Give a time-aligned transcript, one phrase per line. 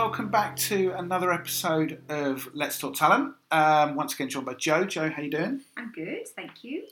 [0.00, 3.34] welcome back to another episode of Let's Talk Talent.
[3.50, 4.84] Um, once again, joined by Joe.
[4.86, 5.60] Joe, how are you doing?
[5.76, 6.84] I'm good, thank you.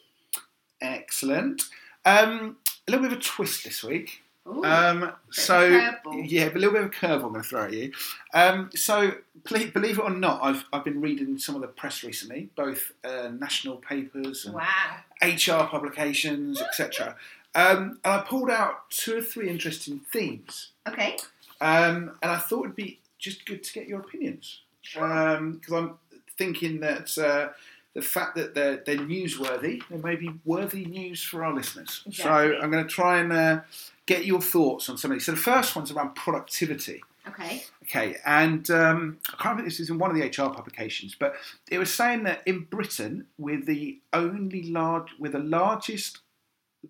[0.83, 1.63] Excellent.
[2.05, 4.23] Um, a little bit of a twist this week.
[4.47, 7.49] Ooh, Um, so of a yeah, a little bit of a curve I'm going to
[7.49, 7.93] throw at you.
[8.35, 12.05] Um, so ple- believe it or not, I've I've been reading some of the press
[12.05, 14.99] recently, both uh, national papers and wow.
[15.23, 17.17] HR publications, etc.
[17.55, 21.17] Um, and I pulled out two or three interesting themes, Okay.
[21.61, 25.95] Um, and I thought it'd be just good to get your opinions because I'm
[26.37, 27.49] thinking that uh,
[27.95, 32.03] the fact that they're, they're newsworthy, they may be worthy news for our listeners.
[32.07, 32.23] Exactly.
[32.23, 33.61] So I'm going to try and uh,
[34.07, 35.27] get your thoughts on some of these.
[35.27, 37.03] So the first one's around productivity.
[37.27, 37.65] Okay.
[37.85, 41.15] Okay, and um, I can't remember if this is in one of the HR publications,
[41.19, 41.35] but
[41.71, 46.21] it was saying that in Britain, we're the only large, we're the largest,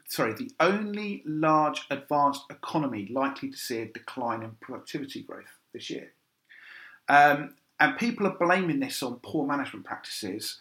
[0.07, 5.91] sorry, the only large advanced economy likely to see a decline in productivity growth this
[5.91, 6.13] year.
[7.09, 10.59] Um, and people are blaming this on poor management practices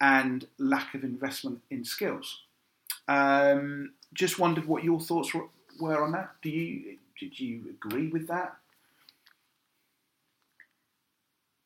[0.00, 2.40] and lack of investment in skills.
[3.08, 6.30] Um, just wondered what your thoughts were, on that.
[6.42, 8.56] Do you did you agree with that?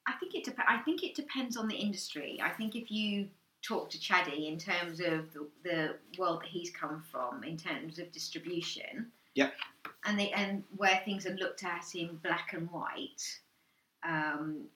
[0.06, 0.44] I think it.
[0.44, 2.40] Dep- I think it depends on the industry.
[2.42, 3.28] I think if you
[3.66, 7.98] talk to Chaddy in terms of the, the world that he's come from, in terms
[7.98, 9.50] of distribution, Yeah.
[10.04, 13.40] and they and where things are looked at in black and white.
[14.06, 14.66] Um,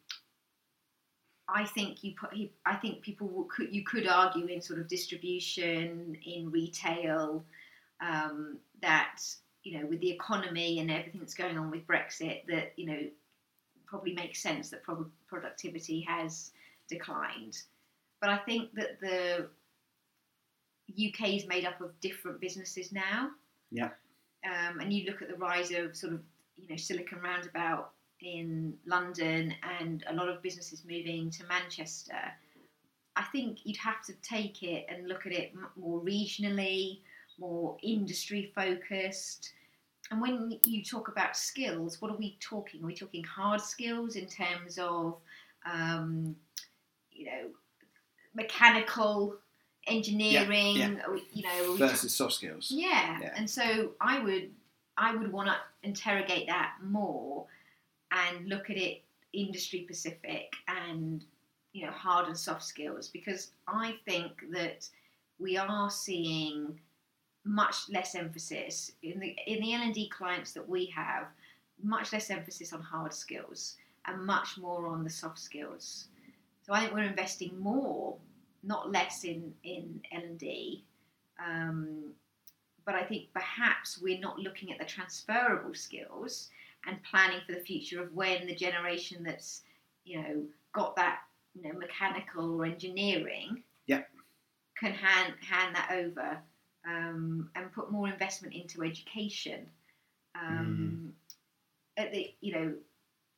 [1.48, 2.32] I think you put.
[2.32, 3.72] He, I think people could.
[3.74, 7.44] You could argue in sort of distribution, in retail,
[8.00, 9.20] um, that
[9.64, 13.00] you know, with the economy and everything that's going on with Brexit, that you know,
[13.86, 16.52] probably makes sense that prob- productivity has
[16.88, 17.62] declined.
[18.20, 19.48] But I think that the
[20.90, 23.30] UK is made up of different businesses now.
[23.70, 23.90] Yeah.
[24.44, 26.20] Um, and you look at the rise of sort of
[26.56, 27.90] you know Silicon Roundabout
[28.20, 32.32] in London and a lot of businesses moving to Manchester.
[33.16, 37.00] I think you'd have to take it and look at it more regionally,
[37.38, 39.52] more industry focused.
[40.10, 42.82] And when you talk about skills, what are we talking?
[42.82, 45.18] Are we talking hard skills in terms of,
[45.70, 46.34] um,
[47.10, 47.50] you know,
[48.42, 49.36] mechanical
[49.86, 51.00] engineering?
[51.00, 52.70] Are we- You know, Versus soft skills.
[52.70, 53.18] yeah.
[53.20, 53.34] Yeah.
[53.36, 54.46] and so I would
[54.96, 55.56] I would want to
[55.90, 57.46] interrogate that more
[58.10, 61.24] and look at it industry specific and
[61.72, 64.88] you know hard and soft skills because I think that
[65.38, 66.80] we are seeing
[67.44, 71.24] much less emphasis in the in the L and D clients that we have,
[71.82, 76.08] much less emphasis on hard skills and much more on the soft skills.
[76.64, 78.16] So I think we're investing more,
[78.62, 80.84] not less, in in L and D.
[81.44, 82.12] Um,
[82.84, 86.48] but I think perhaps we're not looking at the transferable skills
[86.86, 89.62] and planning for the future of when the generation that's
[90.04, 90.42] you know
[90.72, 91.20] got that
[91.54, 94.02] you know mechanical or engineering Yeah.
[94.78, 96.38] can hand hand that over
[96.88, 99.66] um, and put more investment into education.
[100.34, 101.12] Um,
[101.96, 102.74] At the you know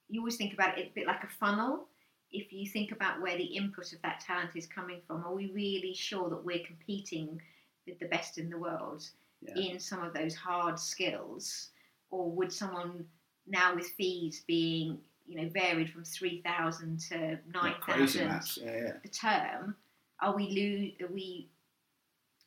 [0.08, 1.88] you always think about it a bit like a funnel.
[2.32, 5.50] If you think about where the input of that talent is coming from, are we
[5.52, 7.40] really sure that we're competing
[7.86, 9.08] with the best in the world?
[9.42, 9.54] Yeah.
[9.56, 11.70] in some of those hard skills,
[12.10, 13.06] or would someone
[13.46, 18.28] now with fees being you know varied from three thousand to nine Not crazy thousand
[18.28, 18.58] maths.
[18.62, 18.92] Yeah, yeah.
[19.02, 19.76] the term,
[20.20, 21.48] are we lo- are we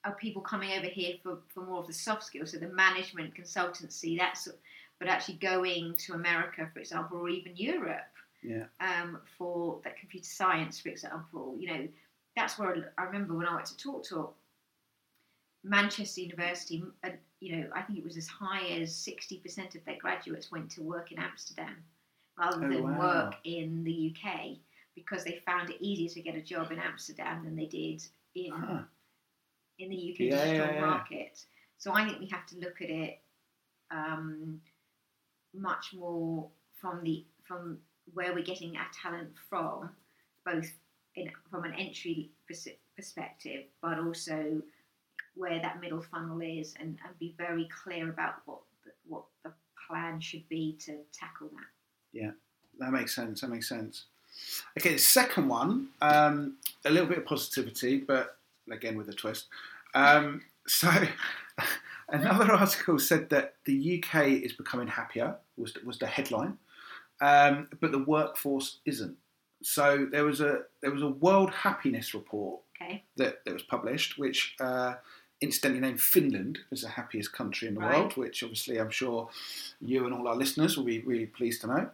[0.05, 3.33] are people coming over here for, for more of the soft skills, so the management
[3.33, 4.47] consultancy, that's
[4.99, 8.01] but actually going to America, for example, or even Europe
[8.43, 8.65] Yeah.
[8.79, 11.55] um, for that computer science, for example.
[11.59, 11.87] You know,
[12.35, 14.35] that's where I remember when I went to Talk Talk,
[15.63, 17.09] Manchester University, uh,
[17.39, 20.81] you know, I think it was as high as 60% of their graduates went to
[20.81, 21.75] work in Amsterdam
[22.37, 22.97] rather Oh, than wow.
[22.97, 24.59] work in the UK
[24.95, 28.03] because they found it easier to get a job in Amsterdam than they did
[28.35, 28.83] in Huh.
[29.79, 30.79] in the UK Yeah, digital yeah, yeah.
[30.79, 31.45] market.
[31.77, 33.19] So I think we have to look at it
[33.91, 34.61] um,
[35.53, 37.79] much more from the from
[38.13, 39.89] where we're getting our talent from,
[40.45, 40.69] both
[41.15, 44.61] in, from an entry pers- perspective, but also
[45.35, 49.51] where that middle funnel is, and, and be very clear about what the, what the
[49.87, 51.65] plan should be to tackle that.
[52.11, 52.31] Yeah,
[52.79, 53.41] that makes sense.
[53.41, 54.05] That makes sense.
[54.77, 58.37] Okay, the second one, um, a little bit of positivity, but
[58.71, 59.47] again with a twist.
[59.93, 60.89] Um, so,
[62.09, 65.35] another article said that the UK is becoming happier.
[65.57, 66.57] Was was the headline,
[67.27, 69.15] um, but the workforce isn't.
[69.61, 73.03] So there was a there was a World Happiness Report Okay.
[73.15, 74.95] that, that was published, which uh,
[75.39, 77.99] incidentally named Finland as the happiest country in the Right.
[77.99, 79.29] world, which obviously I'm sure
[79.79, 81.89] you and all our listeners will be really pleased to know.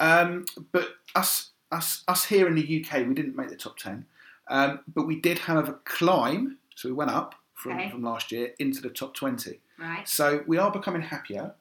[0.00, 4.04] Um, but us, us, us here in the UK, we didn't make the top ten.
[4.48, 6.58] Um, but we did, however, climb.
[6.76, 7.90] So we went up from, Okay.
[7.90, 9.60] from last year into the top twenty.
[9.78, 10.06] Right.
[10.06, 11.54] So we are becoming happier.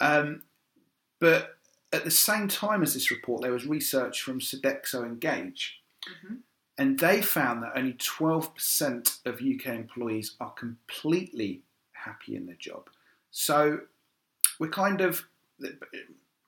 [0.00, 0.42] Um,
[1.18, 1.55] but
[1.92, 6.36] at the same time as this report, there was research from Sodexo Engage, hmm
[6.78, 11.62] and they found that only 12% of UK employees are completely
[11.92, 12.90] happy in their job.
[13.30, 13.80] So
[14.58, 15.26] we're kind of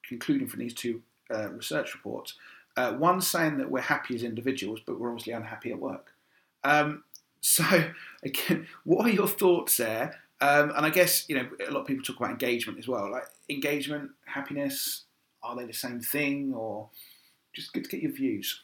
[0.06, 1.02] concluding from these two
[1.34, 2.34] uh, research reports.
[2.76, 6.12] Uh, one saying that we're happy as individuals, but we're obviously unhappy at work.
[6.62, 7.04] Um,
[7.40, 7.64] so,
[8.22, 10.20] again, what are your thoughts there?
[10.40, 13.10] Um, and I guess you know a lot of people talk about engagement as well.
[13.10, 15.04] Like engagement, happiness,
[15.42, 16.90] are they the same thing, or
[17.54, 18.62] just good to get your views?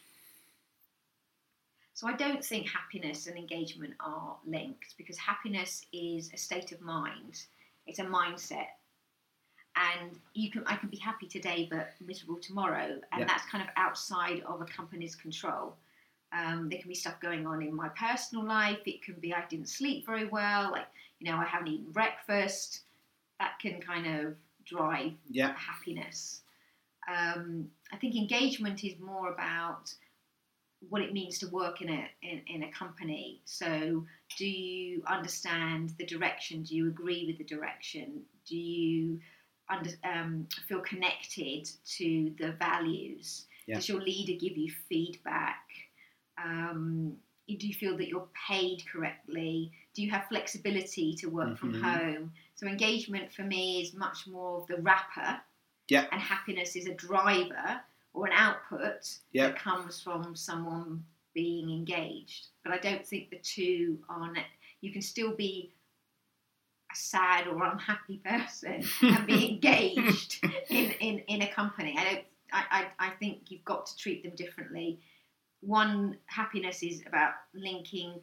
[1.94, 6.80] So I don't think happiness and engagement are linked because happiness is a state of
[6.80, 7.46] mind.
[7.86, 8.66] It's a mindset.
[9.76, 13.00] And you can I can be happy today but miserable tomorrow.
[13.12, 13.26] And Yeah.
[13.28, 15.76] that's kind of outside of a company's control.
[16.32, 18.80] Um, there can be stuff going on in my personal life.
[18.86, 20.88] It can be I didn't sleep very well, like,
[21.20, 22.82] you know, I haven't eaten breakfast.
[23.38, 26.42] That can kind of drive Yeah, happiness.
[27.08, 29.92] Um, I think engagement is more about
[30.88, 33.40] what it means to work in a in, in a company.
[33.44, 34.04] So,
[34.36, 36.62] do you understand the direction?
[36.62, 38.22] Do you agree with the direction?
[38.46, 39.20] Do you
[39.70, 43.46] under, um, feel connected to the values?
[43.66, 43.76] Yeah.
[43.76, 45.64] Does your leader give you feedback?
[46.42, 47.16] Um,
[47.48, 49.70] do you feel that you're paid correctly?
[49.94, 51.82] Do you have flexibility to work from Mhm.
[51.82, 52.32] home?
[52.54, 55.40] So engagement for me is much more of the wrapper,
[55.88, 56.06] Yeah.
[56.12, 57.80] and happiness is a driver
[58.14, 59.48] or an output Yeah.
[59.48, 61.04] that comes from someone
[61.34, 62.46] being engaged.
[62.62, 64.32] But I don't think the two are.
[64.32, 64.46] Ne-
[64.80, 65.72] you can still be
[66.92, 71.96] a sad or unhappy person and be engaged in, in, in a company.
[71.98, 72.24] I don't.
[72.52, 75.00] I, I, I think you've got to treat them differently.
[75.60, 78.20] One happiness is about linking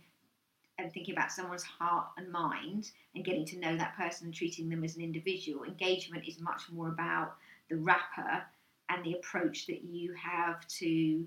[0.77, 4.69] and thinking about someone's heart and mind and getting to know that person and treating
[4.69, 5.63] them as an individual.
[5.65, 7.33] Engagement is much more about
[7.71, 8.44] the wrapper
[8.89, 11.25] and the approach that you have to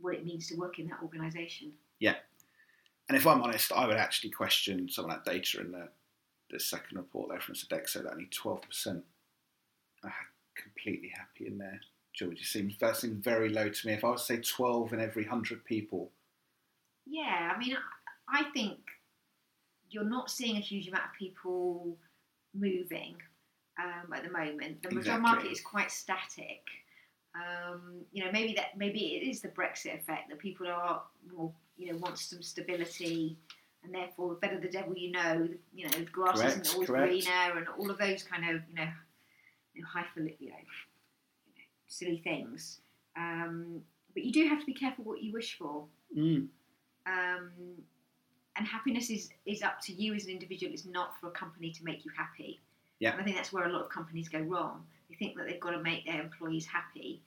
[0.00, 1.72] what it means to work in that organisation.
[2.00, 2.14] Yeah.
[3.08, 5.88] And if I'm honest, I would actually question some of that data in the,
[6.50, 9.02] the second report there from Sodexo that only 12%
[10.04, 10.14] are
[10.56, 11.80] completely happy in their
[12.14, 12.32] job.
[12.32, 13.92] It seems that seems very low to me.
[13.92, 16.10] If I was to say 12 in every 100 people,
[17.06, 17.76] Yeah, I mean,
[18.28, 18.78] I think
[19.90, 21.98] you're not seeing a huge amount of people
[22.54, 23.16] moving
[23.80, 24.82] um, at the moment.
[24.82, 25.22] The Exactly.
[25.22, 26.62] market is quite static.
[27.34, 31.52] Um, you know, maybe that maybe it is the Brexit effect that people are more,
[31.76, 33.38] you know, want some stability,
[33.84, 37.08] and therefore, better the devil you know, you know, the grass Correct, isn't always correct.
[37.08, 38.88] greener, and all of those kind of, you know,
[39.74, 40.56] you know, you know,
[41.86, 42.80] silly things.
[43.16, 43.82] Um,
[44.14, 45.84] but you do have to be careful what you wish for
[46.16, 46.48] mm,
[47.06, 47.50] um,
[48.56, 50.72] and happiness is is up to you as an individual.
[50.72, 52.60] It's not for a company to make you happy.
[53.00, 53.12] Yeah.
[53.12, 54.84] And I think that's where a lot of companies go wrong.
[55.08, 57.22] They think that they've got to make their employees happy.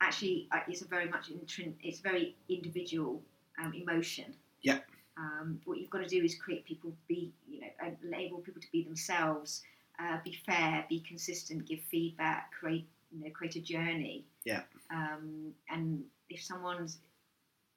[0.00, 3.20] Actually, uh, it's a very much intrin- it's very individual
[3.62, 4.32] um, emotion.
[4.62, 4.78] Yeah.
[5.18, 7.66] Um, what you've got to do is create people be you know
[8.02, 9.62] enable people to be themselves,
[9.98, 14.24] uh, be fair, be consistent, give feedback, create you know create a journey.
[14.44, 14.62] Yeah.
[14.90, 16.98] Um, and if someone's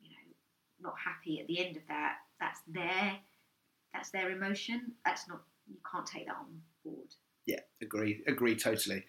[0.02, 3.18] you know not happy at the end of that, that's their
[3.94, 4.94] that's their emotion.
[5.04, 7.14] That's not you can't take that on board.
[7.84, 9.06] Agree, agree totally.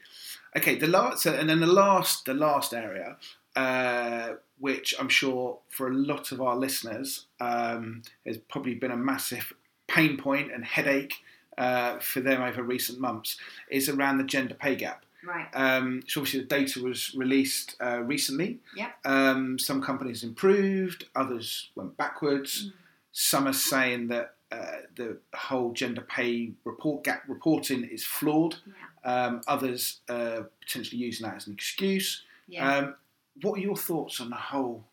[0.57, 3.17] Okay, the last, so, and then the last, the last area,
[3.57, 8.97] uh, which I'm sure for a lot of our listeners um, has probably been a
[8.97, 9.53] massive
[9.87, 11.15] pain point and headache
[11.57, 13.39] uh, for them over recent months,
[13.71, 15.05] is around the gender pay gap.
[15.27, 15.49] Right.
[15.55, 18.59] Um, so obviously the data was released uh, recently.
[18.77, 18.91] Yeah.
[19.05, 22.67] Um, some companies improved, others went backwards.
[22.67, 22.73] Mm.
[23.13, 28.57] Some are saying that uh, the whole gender pay report gap reporting is flawed.
[28.67, 29.27] Yeah.
[29.27, 32.23] Um, others uh, potentially using that as an excuse.
[32.49, 32.77] Yeah.
[32.77, 32.95] Um,
[33.43, 34.85] what are your thoughts on the whole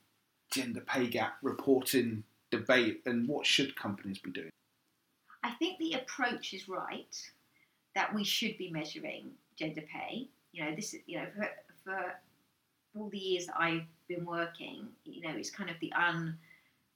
[0.52, 4.50] gender pay gap reporting debate, and what should companies be doing?
[5.44, 7.16] I think the approach is right
[7.96, 10.28] that we should be measuring gender pay.
[10.54, 11.50] You know, this is you know for,
[11.84, 12.16] for
[12.98, 15.94] all the years that I've been working, you know, it's kind of the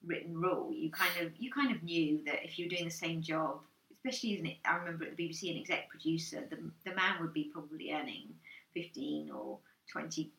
[0.06, 0.72] unwritten rule.
[0.74, 3.60] You kind of you kind of knew that if you were doing the same job,
[3.94, 7.34] especially as an, I remember at the BBC, an exec producer, the the man would
[7.34, 8.30] be probably earning
[8.74, 9.60] fifteen or
[9.92, 10.32] twenty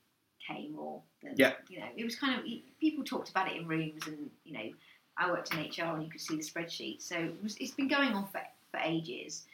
[0.47, 1.55] k more than Yeah.
[1.69, 1.89] you know.
[1.97, 2.45] It was kind of
[2.81, 4.71] people talked about it in rooms, and you know,
[5.19, 7.03] I worked in HR and you could see the spreadsheet.
[7.03, 9.45] So it was, it's been going on for, for ages.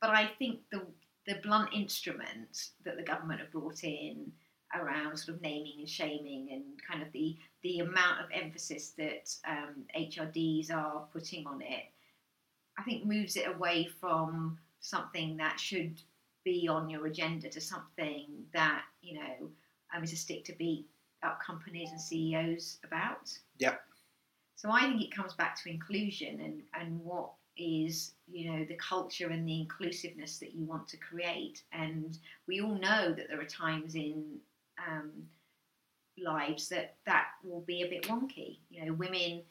[0.00, 0.82] But I think the
[1.26, 4.32] the blunt instrument that the government have brought in
[4.74, 9.34] around sort of naming and shaming and kind of the the amount of emphasis that
[9.46, 11.84] um, HRDs are putting on it,
[12.78, 16.00] I think moves it away from something that should
[16.44, 19.50] be on your agenda to something that you know
[19.94, 20.86] um, is a stick to beat
[21.22, 23.36] up companies and CEOs about.
[23.58, 23.80] Yep.
[24.54, 28.76] So I think it comes back to inclusion and and what is you know the
[28.76, 33.40] culture and the inclusiveness that you want to create and we all know that there
[33.40, 34.38] are times in
[34.86, 35.10] um,
[36.18, 39.42] lives that that will be a bit wonky you know women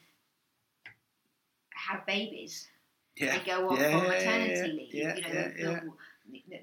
[1.74, 2.68] have babies
[3.16, 3.38] Yeah.
[3.38, 5.98] they go off Yeah, on maternity yeah, leave yeah, you know the.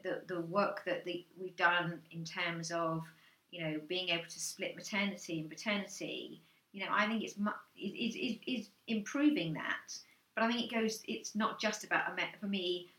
[0.04, 3.04] The, the, work that the, we've done in terms of
[3.50, 7.50] you know being able to split maternity and paternity you know i think it's mu-
[7.76, 9.98] is, is, is improving that
[10.36, 12.04] but i think it goes it's not just about
[12.40, 12.92] for me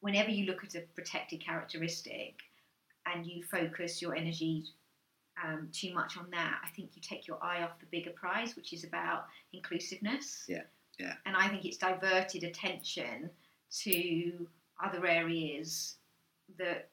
[0.00, 2.34] whenever you look at a protected characteristic
[3.06, 4.64] and you focus your energy
[5.44, 8.56] um, too much on that i think you take your eye off the bigger prize
[8.56, 10.62] which is about inclusiveness Yeah,
[10.98, 11.14] yeah.
[11.26, 13.30] and i think it's diverted attention
[13.82, 14.46] to
[14.82, 15.96] other areas
[16.58, 16.88] that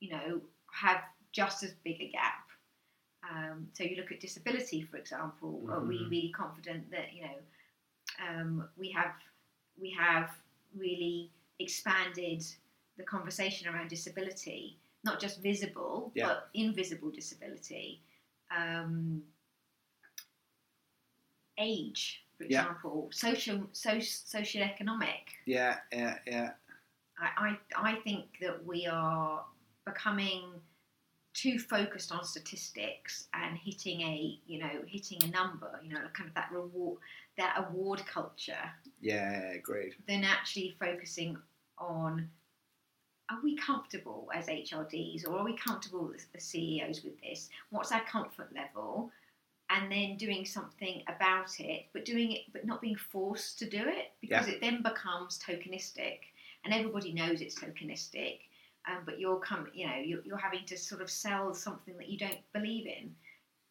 [0.00, 0.40] you know
[0.72, 1.00] have
[1.32, 2.42] just as big a gap
[3.28, 5.60] um, so you look at disability, for example.
[5.68, 6.10] Are we Mhm.
[6.10, 7.38] really confident that you know
[8.28, 9.14] um, we have
[9.80, 10.30] we have
[10.76, 12.44] really expanded
[12.96, 16.26] the conversation around disability, not just visible Yeah.
[16.26, 18.02] but invisible disability,
[18.50, 19.22] um,
[21.58, 22.60] age, for Yeah.
[22.60, 25.24] example, social, so, socioeconomic.
[25.46, 26.52] Yeah, yeah, yeah.
[27.18, 29.44] I, I, I think that we are
[29.86, 30.60] becoming
[31.32, 36.28] too focused on statistics and hitting a you know hitting a number you know kind
[36.28, 36.98] of that reward
[37.36, 38.70] that award culture
[39.02, 39.94] Yeah, agreed.
[40.08, 41.36] than actually focusing
[41.76, 42.30] on
[43.30, 48.04] are we comfortable as HRDs or are we comfortable as CEOs with this what's our
[48.04, 49.10] comfort level
[49.70, 53.82] and then doing something about it but doing it but not being forced to do
[53.86, 56.18] it because it then becomes tokenistic
[56.64, 58.38] and everybody knows it's tokenistic
[58.88, 62.08] um, but you're come, you know, you're, you're having to sort of sell something that
[62.08, 63.14] you don't believe in.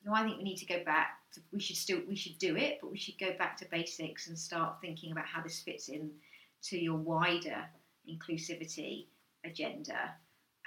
[0.03, 1.19] So I think we need to go back.
[1.33, 4.27] To, we should still, we should do it, but we should go back to basics
[4.27, 6.11] and start thinking about how this fits in
[6.63, 7.63] to your wider
[8.09, 9.07] inclusivity
[9.45, 10.15] agenda,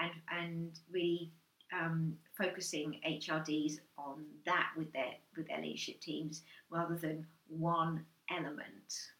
[0.00, 1.32] and and really
[1.73, 9.11] um, focusing HRDs on that with their with their leadership teams rather than one element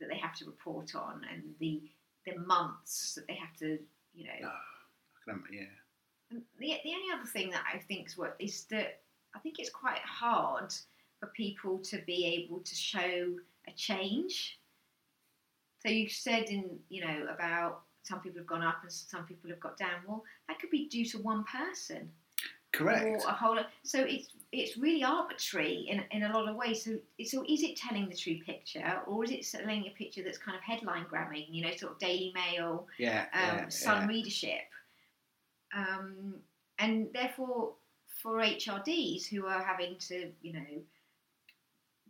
[0.00, 1.82] that they have to report on and the
[2.26, 3.78] the months that they have to
[4.14, 4.48] you know
[5.24, 5.62] can, yeah.
[6.30, 9.00] and the, the only other thing that I think is what is that
[9.34, 10.74] I think it's quite hard
[11.20, 13.34] for people to be able to show
[13.68, 14.58] a change.
[15.80, 19.50] So you said in you know about some people have gone up and some people
[19.50, 20.00] have got down.
[20.06, 22.10] Well, that could be due to one person
[22.72, 23.04] Correct.
[23.04, 23.58] or a whole.
[23.84, 26.84] So it's it's really arbitrary in, in a lot of ways.
[26.84, 30.38] So so is it telling the true picture, or is it telling a picture that's
[30.38, 31.46] kind of headline grabbing?
[31.50, 34.08] You know, sort of Daily Mail Yeah, um, yeah, Sun yeah.
[34.08, 34.60] readership.
[35.74, 36.34] Um,
[36.78, 37.72] and therefore,
[38.22, 40.82] for HRDs who are having to, you know,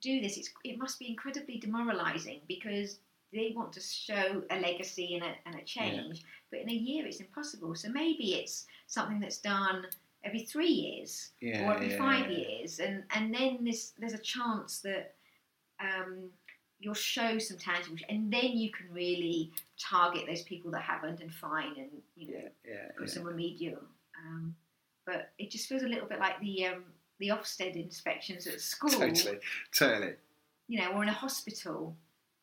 [0.00, 2.99] do this, it's, it must be incredibly demoralising because
[3.32, 7.06] they want to show a legacy and a, and a change, but in a year
[7.06, 7.74] it's impossible.
[7.74, 9.86] So maybe it's something that's done
[10.24, 12.38] every three years Yeah, or every yeah, five yeah.
[12.38, 15.14] years, and and then there's there's a chance that
[15.80, 16.30] um,
[16.78, 21.32] you'll show some tangible, and then you can really target those people that haven't and
[21.32, 23.14] fine and you know Yeah, yeah, put yeah.
[23.14, 23.78] some remedial.
[24.24, 24.54] Um,
[25.06, 26.84] but it just feels a little bit like the um,
[27.18, 29.38] the Ofsted inspections at school, Totally,
[29.76, 30.14] totally.
[30.68, 31.96] you know, or in a hospital.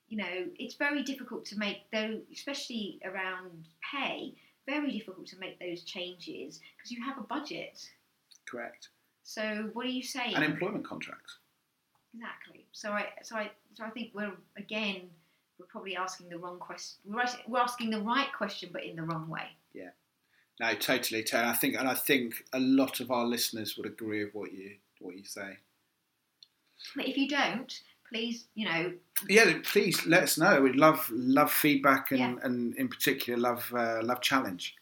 [0.09, 4.33] You know, it's very difficult to make though, especially around pay.
[4.67, 7.89] Very difficult to make those changes because you have a budget.
[8.45, 8.89] Correct.
[9.23, 10.35] So what are you saying?
[10.35, 11.37] And employment contracts.
[12.13, 12.65] Exactly.
[12.71, 15.09] So I, so I, so I think we're again,
[15.59, 16.99] we're probably asking the wrong question.
[17.05, 19.47] We're, we're asking the right question, but in the wrong way.
[19.73, 19.89] Yeah.
[20.59, 21.49] No, totally, totally.
[21.49, 24.75] I think, and I think a lot of our listeners would agree with what you
[24.99, 25.57] what you say.
[26.95, 27.73] But if you don't,
[28.09, 28.93] please, you know,
[29.27, 30.61] Yeah, please let us know.
[30.61, 32.35] We'd love love feedback and, Yeah.
[32.43, 34.75] and in particular love uh, love challenge.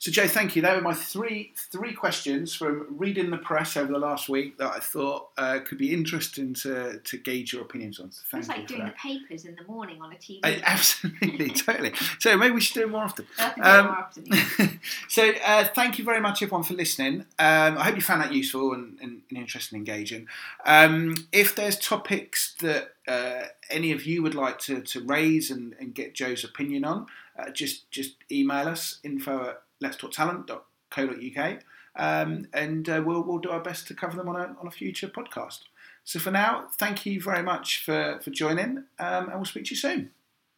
[0.00, 0.62] So Joe, thank you.
[0.62, 4.70] They were my three three questions from reading the press over the last week that
[4.70, 8.12] I thought uh, could be interesting to, to gauge your opinions on.
[8.12, 10.40] So thank it's like for doing the papers in the morning on a TV.
[10.44, 11.92] Uh, absolutely, totally.
[12.20, 13.26] So maybe we should do it more often.
[13.38, 14.66] I have to do it Um, more often, yeah.
[15.08, 18.32] so uh, thank you very much everyone for listening um, i hope you found that
[18.32, 20.26] useful and, and, and interesting and engaging
[20.64, 25.74] um, if there's topics that uh, any of you would like to, to raise and,
[25.80, 27.06] and get joe's opinion on
[27.38, 31.58] uh, just just email us info at letstalktalent.co.uk
[31.98, 34.70] um, and uh, we'll we'll do our best to cover them on a on a
[34.70, 35.60] future podcast.
[36.04, 39.70] So for now, thank you very much for for joining, um, and we'll speak to
[39.70, 40.10] you soon.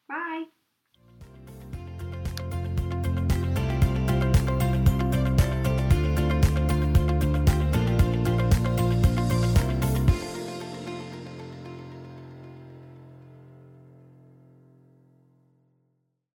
[0.08, 0.44] Bye.